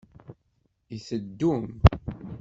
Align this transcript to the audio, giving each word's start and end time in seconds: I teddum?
I 0.95 0.97
teddum? 1.05 1.65